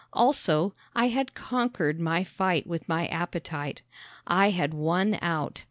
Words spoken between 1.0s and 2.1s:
had conquered